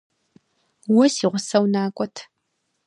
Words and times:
Уэ 0.95 1.05
си 1.15 1.25
гъусэу 1.31 1.65
накӀуэт. 1.73 2.15